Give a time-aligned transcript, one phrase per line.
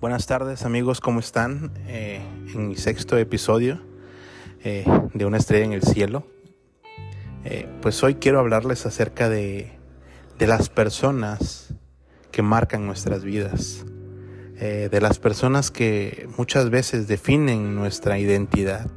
[0.00, 1.72] Buenas tardes amigos, ¿cómo están?
[1.86, 2.22] Eh,
[2.54, 3.82] en mi sexto episodio
[4.64, 6.26] eh, de Una estrella en el cielo.
[7.44, 9.78] Eh, pues hoy quiero hablarles acerca de,
[10.38, 11.74] de, las personas
[12.32, 13.84] que marcan nuestras vidas.
[14.58, 18.90] de las personas que muchas veces definen nuestra identidad.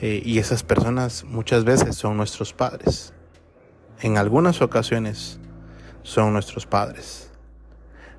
[0.00, 3.12] y esas personas muchas veces son nuestros padres.
[4.02, 5.40] En algunas ocasiones
[6.04, 7.25] son nuestros padres.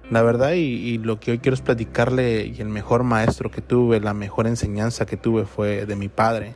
[0.09, 3.99] La verdad y, lo que hoy quiero es platicarle y el mejor maestro que tuve,
[3.99, 6.55] la mejor enseñanza que tuve fue de mi padre.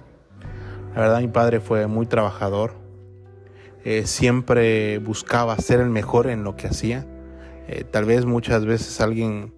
[0.95, 2.75] La verdad mi padre fue muy trabajador,
[3.83, 7.05] eh, siempre buscaba ser el mejor en lo que hacía.
[7.67, 9.53] Eh, tal vez muchas veces alguien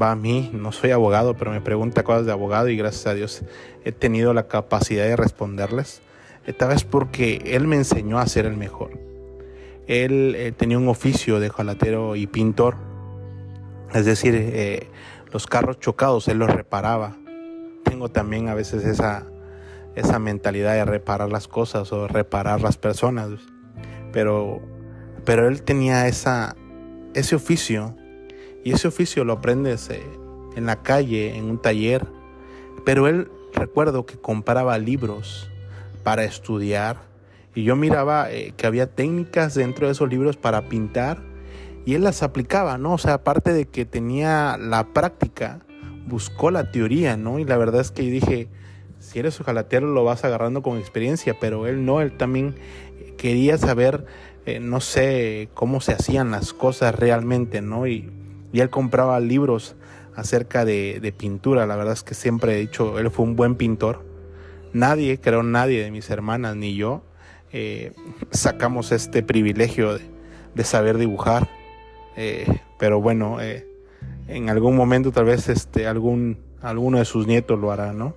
[0.00, 3.14] va a mí, no soy abogado, pero me pregunta cosas de abogado y gracias a
[3.14, 3.42] Dios
[3.84, 6.02] he tenido la capacidad de responderles.
[6.46, 8.92] Eh, tal vez porque él me enseñó a ser el mejor.
[9.88, 12.93] Él tenía un oficio de jalatero y pintor
[13.94, 14.88] es decir, eh,
[15.32, 17.16] los carros chocados él los reparaba.
[17.84, 19.24] Tengo también a veces esa,
[19.94, 23.30] esa mentalidad de reparar las cosas o reparar las personas.
[24.12, 24.60] Pero,
[25.24, 26.56] pero él tenía esa,
[27.14, 27.96] ese oficio
[28.64, 30.02] y ese oficio lo aprendes eh,
[30.56, 32.04] en la calle, en un taller.
[32.84, 35.48] Pero él recuerdo que compraba libros
[36.02, 36.96] para estudiar
[37.54, 41.33] y yo miraba eh, que había técnicas dentro de esos libros para pintar
[41.84, 42.94] y él las aplicaba, ¿no?
[42.94, 45.60] O sea, aparte de que tenía la práctica,
[46.06, 47.38] buscó la teoría, ¿no?
[47.38, 48.48] Y la verdad es que dije,
[49.00, 52.54] si eres ojalatero lo vas agarrando con experiencia, pero él no, él también
[53.18, 54.06] quería saber,
[54.46, 57.86] eh, no sé, cómo se hacían las cosas realmente, ¿no?
[57.86, 58.10] Y,
[58.52, 59.76] y él compraba libros
[60.16, 64.04] acerca de, pintura, la verdad es que siempre he dicho, él fue un buen pintor.
[64.72, 67.02] Nadie, creo nadie de mis hermanas ni yo,
[67.52, 67.92] eh,
[68.30, 69.98] sacamos este privilegio
[70.54, 71.48] de saber dibujar
[72.16, 72.46] eh,
[72.78, 73.66] pero bueno, eh,
[74.28, 78.14] en algún momento tal vez este, algún, alguno de sus nietos lo hará, ¿no?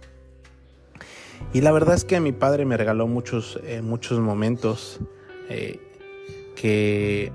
[1.53, 4.99] Y la verdad es que mi padre me regaló muchos, eh, muchos momentos
[5.47, 7.31] que,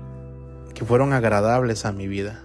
[0.75, 2.43] que fueron agradables a mi vida.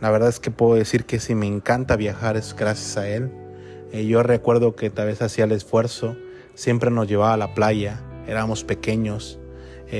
[0.00, 3.32] La verdad es que puedo decir que si me encanta viajar es gracias a él.
[3.92, 6.16] yo recuerdo que tal vez hacía el esfuerzo,
[6.54, 9.40] siempre nos llevaba a la playa, éramos pequeños,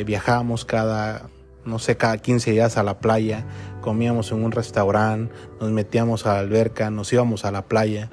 [0.07, 1.32] viajábamos cada,
[1.65, 3.45] no sé, cada 15 días a la playa,
[3.81, 8.11] comíamos en un restaurante, nos metíamos a la alberca, nos íbamos a la playa,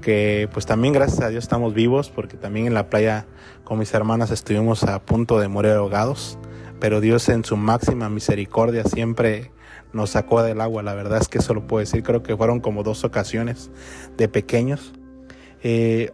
[0.00, 3.26] que pues también gracias a Dios estamos vivos, porque también en la playa
[3.64, 6.38] con mis hermanas estuvimos a punto de morir ahogados,
[6.80, 9.52] pero Dios en su máxima misericordia siempre
[9.92, 12.60] nos sacó del agua, la verdad es que eso lo puedo decir, creo que fueron
[12.60, 13.70] como dos ocasiones
[14.16, 14.92] de pequeños.
[15.62, 16.12] Eh,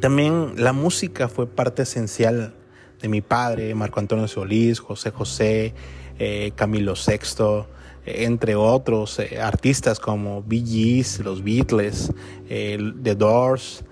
[0.00, 2.54] también la música fue parte esencial
[3.00, 5.74] de mi padre, Marco Antonio Solís, José José,
[6.18, 7.66] eh, Camilo VI,
[8.04, 12.12] eh, entre otros eh, artistas como Bee los Beatles,
[12.48, 13.84] The Doors,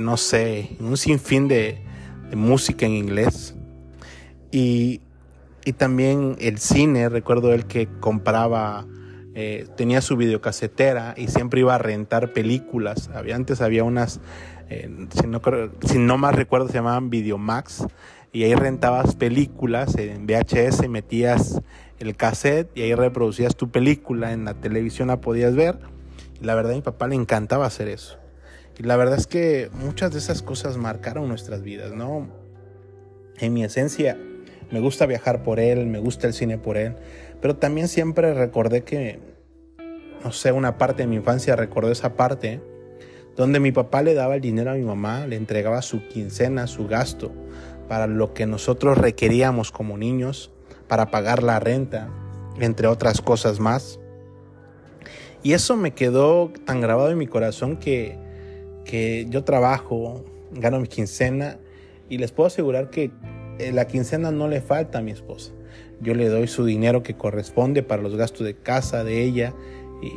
[0.00, 1.84] no sé, un sinfín de,
[2.34, 3.54] música en inglés.
[4.52, 5.00] Y,
[5.64, 8.86] y, también el cine, recuerdo él que compraba,
[9.76, 13.10] tenía su videocasetera y siempre iba a rentar películas.
[13.14, 14.20] Había, antes había unas,
[14.68, 15.40] si, no,
[15.86, 17.86] si no más recuerdo, se llamaban Videomax
[18.32, 21.60] y ahí rentabas películas en VHS, metías
[21.98, 25.78] el cassette y ahí reproducías tu película, en la televisión la podías ver.
[26.40, 28.18] Y la verdad a mi papá le encantaba hacer eso.
[28.78, 32.28] Y la verdad es que muchas de esas cosas marcaron nuestras vidas, ¿no?
[33.38, 34.16] En mi esencia,
[34.70, 36.96] me gusta viajar por él, me gusta el cine por él,
[37.40, 39.18] pero también siempre recordé que,
[40.22, 42.62] no sé, una parte de mi infancia recordé esa parte
[43.36, 46.86] donde mi papá le daba el dinero a mi mamá, le entregaba su quincena, su
[46.86, 47.32] gasto,
[47.90, 50.52] para lo que nosotros requeríamos como niños,
[50.86, 52.08] para pagar la renta,
[52.60, 53.98] entre otras cosas más.
[55.42, 58.16] Y eso me quedó tan grabado en mi corazón que,
[58.84, 61.58] que yo trabajo, gano mi quincena
[62.08, 63.10] y les puedo asegurar que
[63.58, 65.50] eh, la quincena no le falta a mi esposa.
[66.00, 69.52] Yo le doy su dinero que corresponde para los gastos de casa de ella
[70.00, 70.12] y,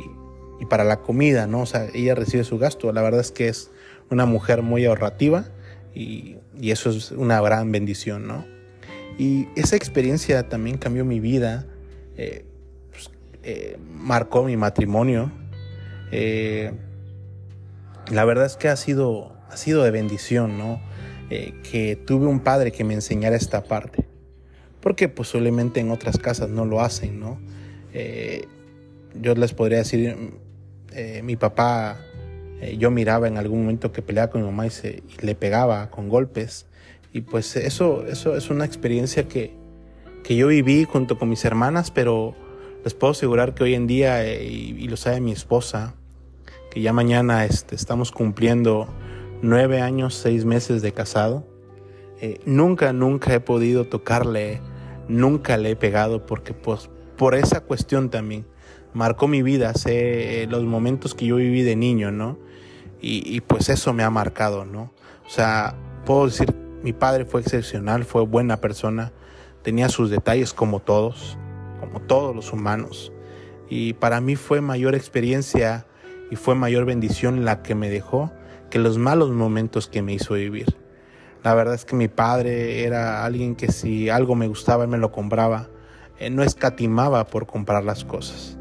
[0.62, 1.62] y para la comida, ¿no?
[1.62, 2.92] O sea, ella recibe su gasto.
[2.92, 3.72] La verdad es que es
[4.12, 5.46] una mujer muy ahorrativa
[5.92, 8.44] y, eso es una gran bendición, ¿no?
[9.18, 11.66] Y esa experiencia también cambió mi vida,
[12.16, 12.44] eh,
[12.90, 13.10] pues,
[13.42, 15.30] eh, marcó mi matrimonio.
[16.10, 16.72] Eh,
[18.10, 20.80] la verdad es que ha sido, ha sido de bendición, ¿no?
[21.68, 24.06] que tuve un padre que me enseñara esta parte.
[24.80, 27.40] Porque posiblemente en otras casas no lo hacen, ¿no?
[29.20, 30.16] yo les podría decir,
[31.24, 31.98] mi papá
[32.64, 35.90] eh, yo miraba en algún momento que peleaba con mi mamá y, se, le pegaba
[35.90, 36.66] con golpes.
[37.12, 39.54] Y pues eso, eso es una experiencia que,
[40.22, 42.34] que yo viví junto con mis hermanas, pero
[42.84, 45.94] Les puedo asegurar que hoy en día, eh, y, lo sabe mi esposa,
[46.70, 48.88] que ya mañana este, estamos cumpliendo
[49.40, 51.46] nueve años, seis meses de casado.
[52.20, 54.60] Eh, nunca, nunca he podido tocarle,
[55.08, 58.44] nunca le he pegado porque pues por esa cuestión también
[58.92, 62.38] marcó mi vida, sé los momentos que yo viví de niño, ¿no?
[63.06, 64.90] Y, pues eso me ha marcado, ¿no?
[65.26, 65.74] O sea,
[66.06, 69.12] puedo decir, mi padre fue excepcional, fue buena persona,
[69.62, 71.36] tenía sus detalles como todos,
[71.80, 73.12] como todos los humanos.
[73.68, 75.86] Y para mí fue mayor experiencia
[76.30, 78.32] y fue mayor bendición la que me dejó
[78.70, 80.74] que los malos momentos que me hizo vivir.
[81.42, 84.96] La verdad es que mi padre era alguien que si algo me gustaba, él me
[84.96, 85.68] lo compraba.
[86.30, 88.56] no escatimaba por comprar las cosas.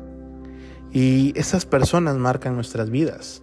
[0.92, 3.43] Y esas personas marcan nuestras vidas.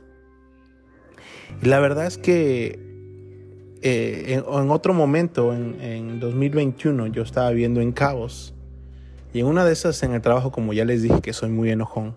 [1.63, 2.79] La verdad es que
[3.83, 8.55] eh, en, otro momento, en, en 2021, yo estaba viviendo en Cabos.
[9.33, 11.71] Y en una de esas en el trabajo, como ya les dije que soy muy
[11.71, 12.17] enojón,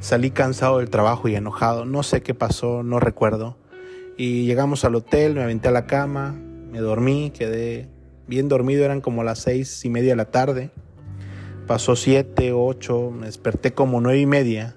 [0.00, 1.84] salí cansado del trabajo y enojado.
[1.84, 3.56] No sé qué pasó, no recuerdo.
[4.16, 6.32] Y llegamos al hotel, me aventé a la cama,
[6.70, 7.88] me dormí, quedé
[8.26, 10.70] bien dormido, eran como las seis y media de la tarde.
[11.66, 14.76] Pasó siete, ocho, me desperté como nueve y media.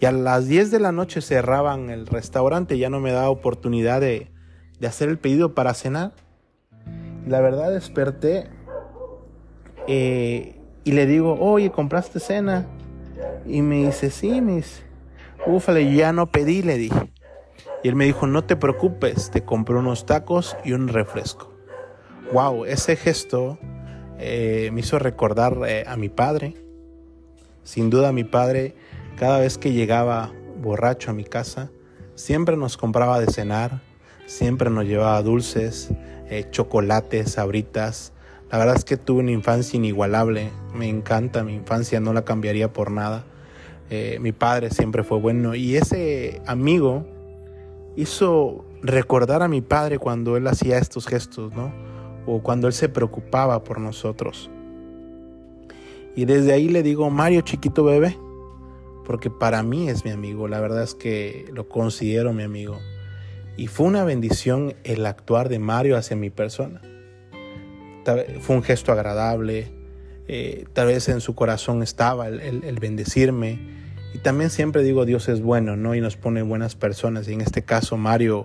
[0.00, 4.00] Y a las diez de la noche cerraban el restaurante, ya no me daba oportunidad
[4.00, 4.30] de,
[4.78, 6.12] de hacer el pedido para cenar.
[7.26, 8.48] La verdad desperté
[9.86, 10.54] eh,
[10.84, 12.66] y le digo, oye, ¿compraste cena?
[13.46, 14.82] Y me dice, sí, mis.
[15.46, 17.12] Ufale, ya no pedí, le dije.
[17.82, 21.52] Y él me dijo, no te preocupes, te compré unos tacos y un refresco.
[22.32, 23.58] Wow, ese gesto
[24.18, 26.54] eh, me hizo recordar eh, a mi padre.
[27.62, 28.74] Sin duda mi padre,
[29.18, 30.32] cada vez que llegaba
[30.62, 31.70] borracho a mi casa,
[32.14, 33.80] siempre nos compraba de cenar,
[34.26, 35.90] siempre nos llevaba dulces,
[36.30, 38.12] eh, chocolates, sabritas.
[38.50, 42.72] La verdad es que tuve una infancia inigualable, me encanta mi infancia, no la cambiaría
[42.72, 43.24] por nada.
[43.90, 47.04] Eh, mi padre siempre fue bueno y ese amigo
[47.96, 51.72] hizo recordar a mi padre cuando él hacía estos gestos, ¿no?
[52.26, 54.48] O cuando él se preocupaba por nosotros.
[56.14, 58.16] Y desde ahí le digo, Mario chiquito bebé,
[59.08, 62.78] porque para mí es mi amigo, la verdad es que lo considero mi amigo.
[63.56, 66.82] Y fue una bendición el actuar de Mario hacia mi persona.
[68.42, 69.72] Fue un gesto agradable,
[70.28, 73.58] eh, tal vez en su corazón estaba el, bendecirme.
[74.12, 75.94] Y también siempre digo Dios es bueno, ¿no?
[75.94, 77.28] Y nos pone buenas personas.
[77.28, 78.44] Y en este caso Mario,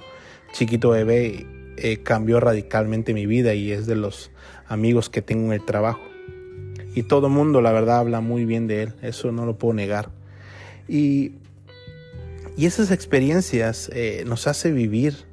[0.53, 1.45] chiquito bebé,
[1.75, 4.31] eh, cambió radicalmente mi vida y es de los
[4.69, 6.03] amigos que tengo en el trabajo.
[6.95, 9.73] Y todo el mundo, la verdad, habla muy bien de él, eso no lo puedo
[9.73, 10.22] negar.
[10.87, 11.33] Y
[12.55, 15.25] y esas experiencias eh, nos hace vivir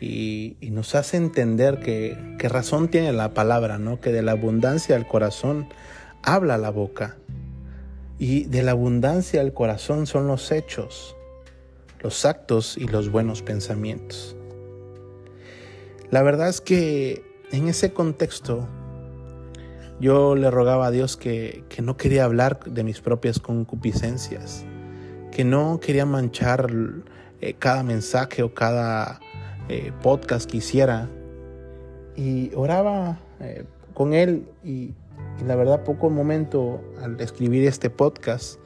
[0.00, 4.00] y, nos hace entender que, razón tiene la palabra, ¿no?
[4.00, 5.68] Que de la abundancia del corazón
[6.22, 7.16] habla la boca.
[8.18, 11.16] Y de la abundancia del corazón son los hechos,
[12.00, 14.36] los actos y los buenos pensamientos.
[16.10, 18.68] La verdad es que en ese contexto
[20.00, 24.64] yo le rogaba a Dios que, que no quería hablar de mis propias concupiscencias
[25.30, 26.68] que no quería manchar
[27.40, 29.20] eh, cada mensaje o cada
[29.68, 31.08] eh, podcast que hiciera.
[32.16, 34.94] Y oraba eh, con él y,
[35.46, 38.60] la verdad poco momento al escribir este podcast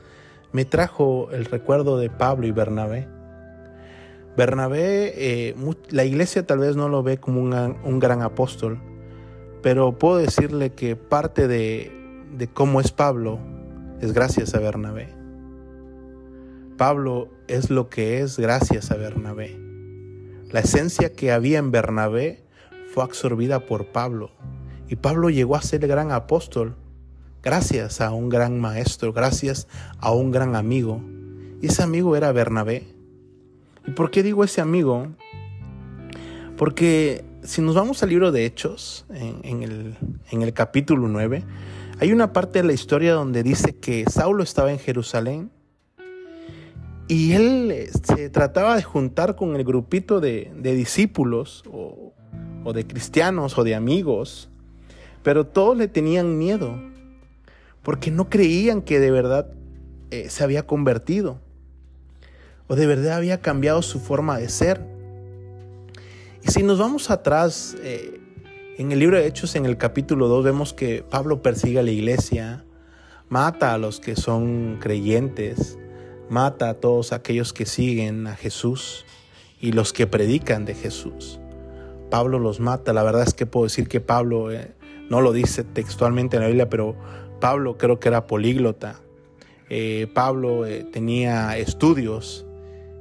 [0.53, 3.07] me trajo el recuerdo de Pablo y Bernabé.
[4.37, 5.55] Bernabé,
[5.91, 8.81] la iglesia tal vez no lo ve como un, gran apóstol,
[9.63, 11.93] pero puedo decirle que parte de,
[12.37, 13.39] de cómo es Pablo
[14.01, 15.24] es gracias a Bernabé.
[16.77, 19.57] Pablo es lo que es gracias a Bernabé.
[20.51, 22.43] La esencia que había en Bernabé
[22.93, 24.33] fue absorbida por Pablo
[24.89, 26.75] y Pablo llegó a ser gran apóstol
[27.45, 31.01] gracias a un gran maestro, gracias a un gran amigo.
[31.63, 32.89] Y ese amigo era Bernabé.
[33.87, 35.07] ¿Y por qué digo ese amigo?
[36.57, 39.97] Porque si nos vamos al libro de Hechos, en, el,
[40.33, 41.45] en el capítulo 9,
[42.01, 45.53] hay una parte de la historia donde dice que Saulo estaba en Jerusalén
[47.07, 52.13] y él se trataba de juntar con el grupito de, discípulos o,
[52.73, 54.49] de cristianos o de amigos,
[55.23, 56.81] pero todos le tenían miedo
[57.83, 59.49] porque no creían que de verdad
[60.11, 61.41] eh, se había convertido
[62.69, 64.81] o de verdad había cambiado su forma de ser.
[66.43, 68.21] Y si nos vamos atrás, eh,
[68.79, 71.91] en el libro de Hechos, en el capítulo 2, vemos que Pablo persigue a la
[71.91, 72.65] iglesia,
[73.29, 75.79] mata a los que son creyentes,
[76.29, 79.05] mata a todos aquellos que siguen a Jesús
[79.61, 81.41] y los que predican de Jesús.
[82.11, 82.93] Pablo los mata.
[82.93, 84.73] La verdad es que puedo decir que Pablo, eh,
[85.11, 86.97] no lo dice textualmente en la Biblia, pero
[87.41, 89.01] Pablo creo que era políglota.
[89.71, 92.47] eh, Pablo eh, tenía estudios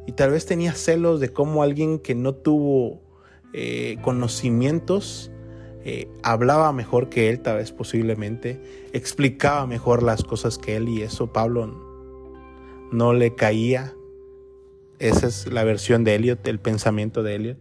[0.08, 3.02] y tal vez tenía celos de cómo alguien que no tuvo
[4.02, 5.30] conocimientos
[6.24, 8.60] hablaba mejor que él, tal vez posiblemente,
[8.94, 11.93] explicaba mejor las cosas que él y eso Pablo
[12.94, 13.94] no le caía.
[15.00, 17.58] Esa es la versión de Eliot, el pensamiento de Eliot.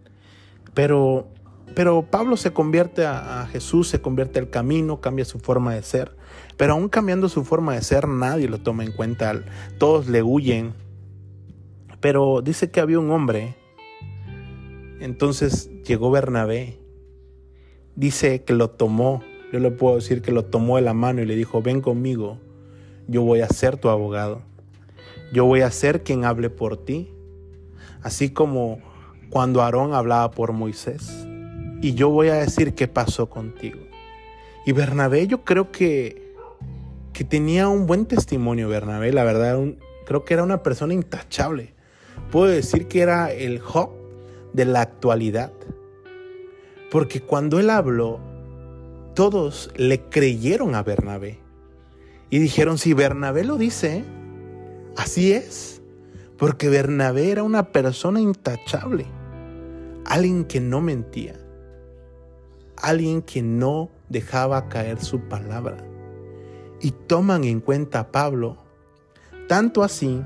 [0.74, 1.26] Pero,
[1.74, 5.82] pero Pablo se convierte a, a Jesús, se convierte al camino, cambia su forma de
[5.82, 6.16] ser.
[6.56, 9.42] Pero aún cambiando su forma de ser, nadie lo toma en cuenta.
[9.78, 10.74] Todos le huyen.
[12.00, 13.56] Pero dice que había un hombre.
[15.00, 16.78] Entonces llegó Bernabé.
[17.96, 19.22] Dice que lo tomó.
[19.52, 22.38] Yo le puedo decir que lo tomó de la mano y le dijo, ven conmigo.
[23.08, 24.42] Yo voy a ser tu abogado.
[25.32, 27.10] Yo voy a ser quien hable por ti.
[28.02, 28.80] Así como
[29.30, 31.26] cuando Aarón hablaba por Moisés.
[31.80, 33.80] Y yo voy a decir qué pasó contigo.
[34.66, 36.22] Y Bernabé yo creo que
[37.12, 39.60] que tenía un buen testimonio Bernabé, la verdad,
[40.06, 41.74] creo que era una persona intachable.
[42.30, 43.90] Puedo decir que era el Job
[44.52, 45.52] de la actualidad.
[46.90, 48.20] Porque cuando él habló,
[49.14, 51.38] todos le creyeron a Bernabé.
[52.30, 54.04] Y dijeron, si Bernabé lo dice,
[54.96, 55.82] así es.
[56.38, 59.06] Porque Bernabé era una persona intachable.
[60.04, 61.34] Alguien que no mentía.
[62.76, 65.76] Alguien que no dejaba caer su palabra
[66.80, 68.56] y toman en cuenta a Pablo,
[69.48, 70.20] tanto así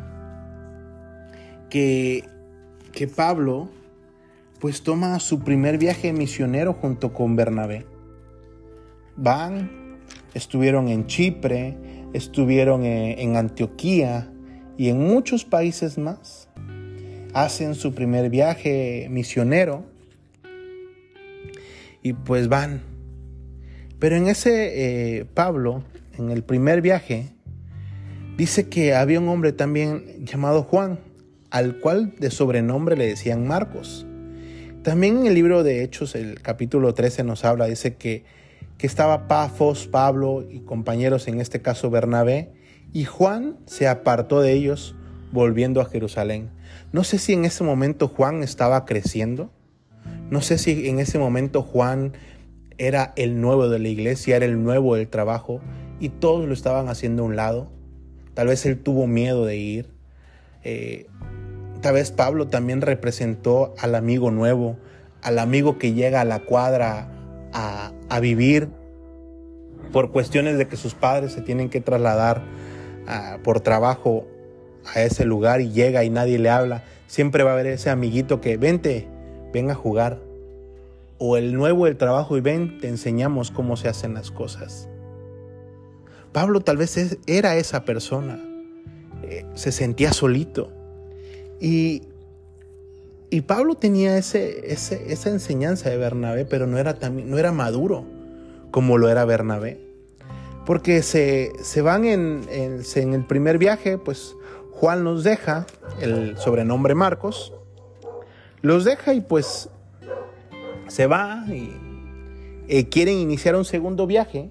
[1.68, 2.24] que,
[2.92, 3.68] que Pablo
[4.58, 7.86] pues toma su primer viaje misionero junto con Bernabé.
[9.16, 9.98] Van,
[10.32, 11.76] estuvieron en Chipre,
[12.14, 14.32] estuvieron en, en Antioquía
[14.76, 16.48] y en muchos países más.
[17.34, 19.84] Hacen su primer viaje misionero
[22.02, 22.82] y pues van.
[23.98, 25.82] Pero en ese eh, Pablo
[26.18, 27.28] en el primer viaje,
[28.36, 30.98] dice que había un hombre también llamado Juan,
[31.50, 34.06] al cual de sobrenombre le decían Marcos.
[34.82, 38.24] También en el libro de Hechos, el capítulo 13 nos habla, dice que,
[38.78, 42.50] que estaba Pafos, Pablo y compañeros, en este caso Bernabé,
[42.92, 44.94] y Juan se apartó de ellos
[45.32, 46.50] volviendo a Jerusalén.
[46.92, 49.50] No sé si en ese momento Juan estaba creciendo,
[50.30, 52.12] no sé si en ese momento Juan
[52.78, 55.60] era el nuevo de la iglesia, era el nuevo del trabajo,
[56.00, 57.70] y todos lo estaban haciendo a un lado.
[58.34, 59.90] Tal vez él tuvo miedo de ir.
[60.62, 61.06] Eh,
[61.80, 64.76] tal vez Pablo también representó al amigo nuevo,
[65.22, 67.08] al amigo que llega a la cuadra
[67.52, 68.68] a, vivir
[69.92, 72.42] por cuestiones de que sus padres se tienen que trasladar
[73.42, 74.26] por trabajo
[74.94, 76.84] a ese lugar y llega y nadie le habla.
[77.06, 79.08] Siempre va a haber ese amiguito que vente,
[79.52, 80.20] ven a jugar.
[81.18, 84.88] O el nuevo del trabajo y ven, te enseñamos cómo se hacen las cosas.
[86.32, 88.38] Pablo tal vez era esa persona,
[89.22, 90.70] eh, se sentía solito.
[91.58, 92.02] Y,
[93.30, 98.04] y Pablo tenía ese, esa enseñanza de Bernabé, pero no era, no era maduro
[98.70, 99.85] como lo era Bernabé.
[100.66, 104.34] Porque se, van en, en, el primer viaje, pues
[104.72, 105.64] Juan los deja,
[106.00, 107.54] el sobrenombre Marcos,
[108.62, 109.70] los deja y pues
[110.88, 111.72] se va y
[112.68, 114.50] eh, quieren iniciar un segundo viaje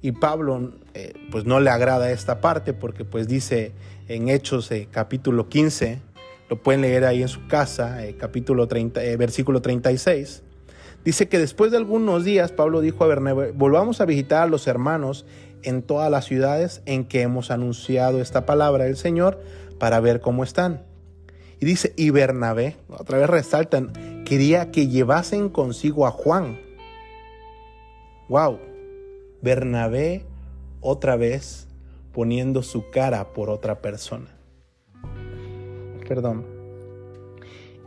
[0.00, 3.72] y Pablo eh, pues no le agrada esta parte porque pues dice
[4.06, 6.00] en Hechos eh, capítulo 15,
[6.48, 10.44] lo pueden leer ahí en su casa, capítulo 30, versículo 36.
[11.08, 14.66] Dice que después de algunos días Pablo dijo a Bernabé, volvamos a visitar a los
[14.66, 15.24] hermanos
[15.62, 19.40] en todas las ciudades en que hemos anunciado esta palabra del Señor
[19.78, 20.84] para ver cómo están.
[21.60, 26.60] Y dice, y Bernabé, otra vez resaltan, quería que llevasen consigo a Juan.
[28.28, 28.58] Wow,
[29.40, 30.26] Bernabé
[30.82, 31.68] otra vez
[32.12, 34.28] poniendo su cara por otra persona.
[36.06, 36.44] Perdón.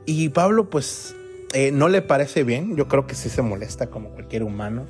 [0.07, 1.15] Y Pablo pues
[1.53, 4.86] eh, no le parece bien, yo creo que sí se molesta como cualquier humano.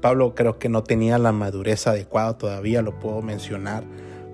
[0.00, 3.84] Pablo creo que no tenía la madurez adecuada todavía, lo puedo mencionar,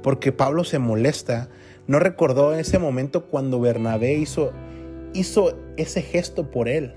[0.03, 1.49] porque Pablo se molesta,
[1.87, 4.53] no recordó ese momento cuando Bernabé hizo,
[5.15, 6.95] hizo ese gesto por él.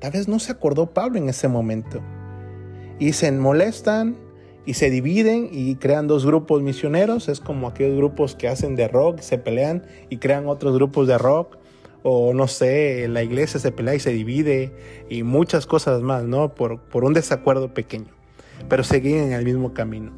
[0.00, 2.00] Tal vez no se acordó Pablo en ese momento
[2.98, 4.16] y se molestan
[4.64, 7.28] y se dividen y crean dos grupos misioneros.
[7.28, 11.18] Es como aquellos grupos que hacen de rock, se pelean y crean otros grupos de
[11.18, 11.56] rock.
[12.08, 14.72] O no sé, la iglesia se pelea y se divide
[15.10, 16.54] y muchas cosas más, ¿no?
[16.54, 18.12] Por, por un desacuerdo pequeño.
[18.68, 20.12] Pero seguían en el mismo camino.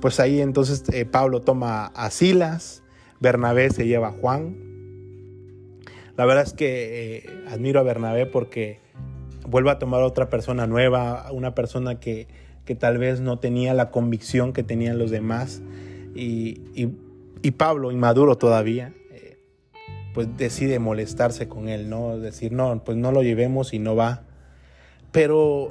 [0.00, 2.82] Pues ahí entonces eh, Pablo toma a Silas,
[3.20, 4.56] Bernabé se lleva a Juan.
[6.16, 8.80] La verdad es que eh, admiro a Bernabé porque
[9.46, 12.26] vuelve a tomar otra persona nueva, una persona que,
[12.64, 15.62] que tal vez no tenía la convicción que tenían los demás
[16.14, 16.60] Y,
[17.42, 18.94] y, Pablo, inmaduro todavía,
[20.18, 22.18] pues decide molestarse con él, ¿no?
[22.18, 24.24] Decir, no, pues no lo llevemos y no va.
[25.12, 25.70] Pero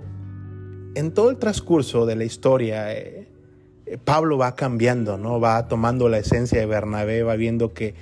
[0.96, 3.28] en todo el transcurso de la historia, eh,
[3.86, 5.42] eh, Pablo va cambiando, ¿no?
[5.42, 7.94] Va tomando la esencia de Bernabé, va viendo que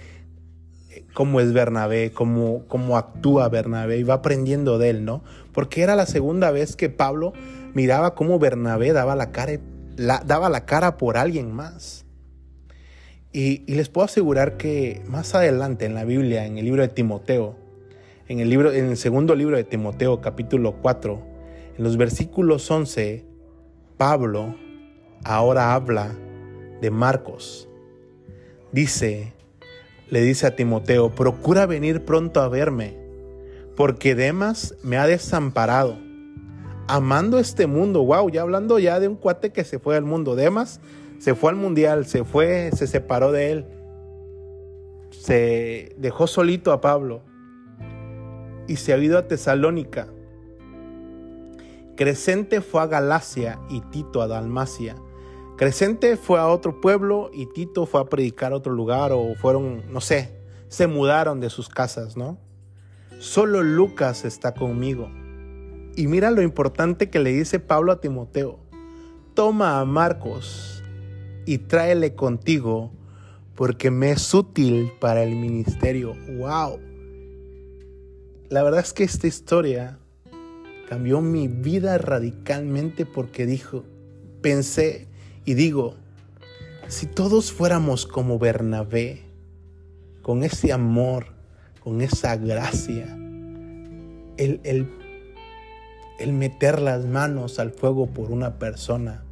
[1.15, 5.23] cómo es Bernabé, cómo, cómo actúa Bernabé y va aprendiendo de él, ¿no?
[5.51, 7.33] Porque era la segunda vez que Pablo
[7.73, 9.53] miraba cómo Bernabé daba la cara,
[9.97, 12.04] daba la cara por alguien más.
[13.38, 17.58] Y, les puedo asegurar que más adelante en la Biblia, en el libro de Timoteo,
[18.30, 21.22] en el, libro, en el segundo libro de Timoteo, capítulo 4,
[21.77, 23.25] en los versículos 11,
[23.98, 24.56] Pablo
[25.25, 26.15] ahora habla
[26.80, 27.68] de Marcos.
[28.72, 29.34] Dice,
[30.10, 32.96] le dice a Timoteo, procura venir pronto a verme,
[33.75, 35.98] porque Demas me ha desamparado,
[36.88, 38.01] amando este mundo.
[38.06, 40.38] Wow, ya hablando ya de un cuate que se fue al mundo.
[40.38, 40.80] Demas
[41.19, 43.65] se fue al mundial, se fue, se separó de él,
[45.12, 47.22] se dejó solito a Pablo
[48.67, 50.07] y se ha ido a Tesalónica.
[51.95, 54.95] Crescente fue a Galacia y Tito a Dalmacia.
[55.57, 59.84] Crescente fue a otro pueblo y Tito fue a predicar a otro lugar o fueron,
[59.91, 60.36] no sé,
[60.67, 62.38] se mudaron de sus casas, ¿no?
[63.19, 65.10] Solo Lucas está conmigo.
[65.95, 68.60] Y mira lo importante que le dice Pablo a Timoteo.
[69.34, 70.75] Toma a Marcos
[71.45, 72.91] y tráele contigo
[73.55, 76.15] porque me es útil para el ministerio.
[76.37, 76.79] ¡Wow!
[78.49, 79.97] La verdad es que esta historia
[80.89, 83.83] cambió mi vida radicalmente porque dijo,
[84.41, 85.07] pensé,
[85.45, 85.95] y digo,
[86.87, 89.23] si todos fuéramos como Bernabé,
[90.21, 91.27] con ese amor,
[91.83, 93.05] con esa gracia,
[94.37, 94.87] el, el,
[96.19, 99.23] el meter las manos al fuego por una persona,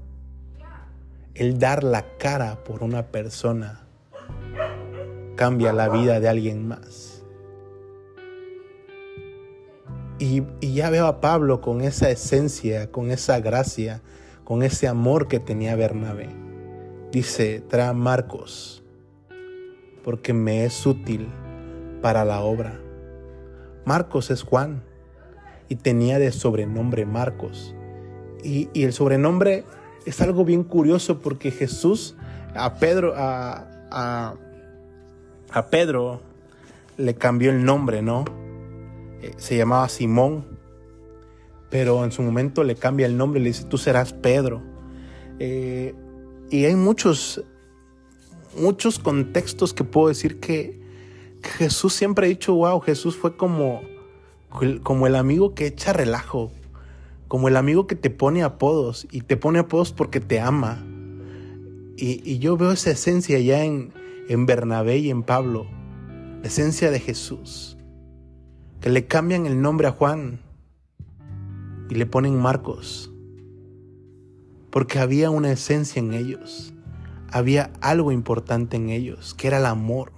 [1.36, 3.88] el dar la cara por una persona,
[5.36, 7.24] cambia la vida de alguien más.
[10.20, 14.02] Y, y, ya veo a Pablo con esa esencia, con esa gracia,
[14.44, 16.30] con ese amor que tenía Bernabé.
[17.12, 18.84] Dice, trae Marcos,
[20.04, 21.28] porque me es útil
[22.02, 22.80] para la obra.
[23.86, 24.84] Marcos es Juan
[25.68, 27.76] y tenía de sobrenombre Marcos.
[28.44, 29.64] Y, el sobrenombre
[30.06, 32.16] es algo bien curioso porque Jesús
[32.56, 34.36] a Pedro, a, a,
[35.52, 36.22] a Pedro
[36.98, 38.26] le cambió el nombre, ¿no?
[39.22, 40.54] Eh, se llamaba Simón
[41.74, 44.62] pero en su momento le cambia el nombre, le dice, tú serás Pedro.
[45.40, 45.96] Eh,
[46.52, 47.44] y hay muchos,
[48.56, 50.80] muchos contextos que puedo decir que,
[51.58, 53.82] Jesús siempre ha dicho, wow, Jesús fue como,
[54.84, 56.52] como el amigo que echa relajo,
[57.34, 60.86] como el amigo que te pone apodos y te pone apodos porque te ama.
[61.98, 63.92] Y, yo veo esa esencia ya en,
[64.30, 65.66] en Bernabé y en Pablo,
[66.44, 67.76] la esencia de Jesús,
[68.82, 70.42] que le cambian el nombre a Juan
[71.90, 73.12] y le ponen Marcos.
[74.70, 76.76] Porque había una esencia en ellos,
[77.32, 80.12] había algo importante en ellos, que era el amor,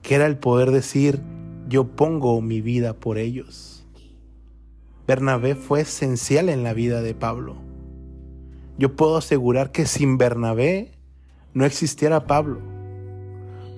[0.00, 1.20] que era el poder decir,
[1.68, 3.79] yo pongo mi vida por ellos.
[5.10, 7.56] Bernabé fue esencial en la vida de Pablo.
[8.78, 10.92] Yo puedo asegurar que sin Bernabé
[11.52, 12.60] no existiera Pablo,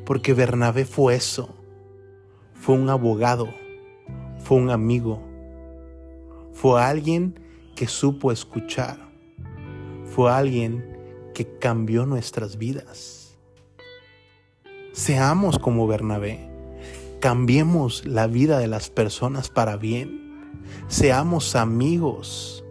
[0.04, 1.48] porque Bernabé fue eso,
[2.52, 3.48] fue un abogado,
[4.44, 5.22] fue un amigo,
[6.52, 7.40] fue alguien
[7.76, 8.98] que supo escuchar.
[10.14, 10.84] Fue alguien
[11.32, 13.38] que cambió nuestras vidas.
[14.92, 16.50] Seamos como Bernabé.
[17.20, 20.21] Cambiemos la vida de las personas para bien.
[20.88, 22.64] Seamos amigos.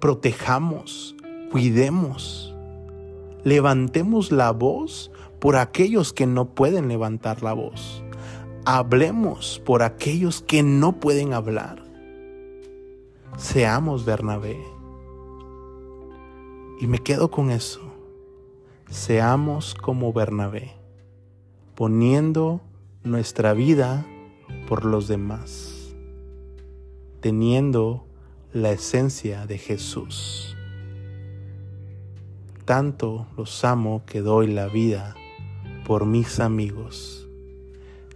[0.00, 1.16] Protejamos,
[1.50, 2.54] cuidemos.
[3.44, 8.02] Levantemos la voz por aquellos que no pueden levantar la voz.
[8.64, 11.82] Hablemos por aquellos que no pueden hablar.
[13.36, 14.58] Seamos Bernabé.
[16.80, 17.80] Y me quedo con eso.
[18.90, 20.74] Seamos como Bernabé,
[21.74, 22.62] poniendo
[23.04, 24.06] nuestra vida
[24.66, 25.77] por los demás,
[27.20, 28.06] teniendo
[28.52, 30.56] la esencia de Jesús.
[32.64, 35.16] Tanto los amo que doy la vida
[35.86, 37.28] por mis amigos.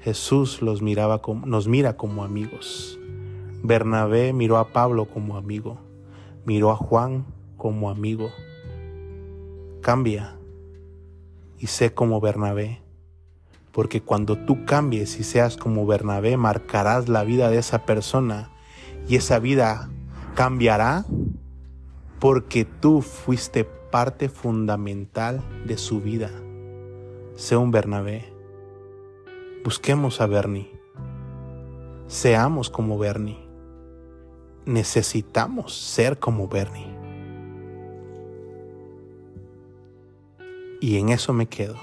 [0.01, 2.99] Jesús los miraba como, nos mira como amigos.
[3.62, 5.79] Bernabé miró a Pablo como amigo,
[6.45, 7.25] miró a Juan
[7.57, 8.31] como amigo.
[9.81, 10.37] Cambia
[11.59, 12.83] y sé como Bernabé,
[13.71, 18.51] porque cuando tú cambies y seas como Bernabé, marcarás la vida de esa persona
[19.09, 19.91] y esa vida
[20.35, 21.05] cambiará
[22.19, 26.31] porque tú fuiste parte fundamental de su vida.
[27.35, 28.33] Sea un Bernabé.
[29.65, 30.71] Busquemos a Bernie.
[32.07, 33.49] Seamos como Bernie.
[34.67, 36.95] Necesitamos ser como Bernie.
[40.81, 41.77] Y en eso me quedo.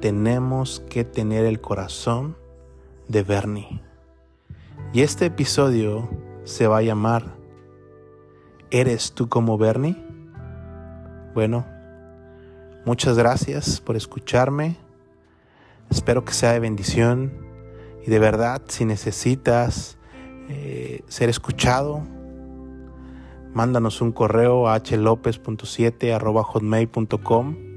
[0.00, 2.36] Tenemos que tener el corazón
[3.08, 3.87] de Bernie.
[4.92, 6.08] Y este episodio
[6.44, 7.36] se va a llamar
[8.70, 9.96] ¿Eres tú como Bernie?
[11.34, 11.66] Bueno,
[12.84, 14.76] muchas gracias por escucharme.
[15.90, 17.32] Espero que sea de bendición.
[18.06, 19.98] Y de verdad, si necesitas
[20.48, 22.02] eh, ser escuchado,
[23.52, 27.67] mándanos un correo a hlopez.7 hotmail.com